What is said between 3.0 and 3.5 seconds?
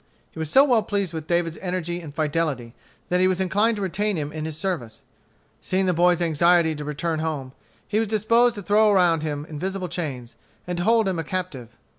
that he was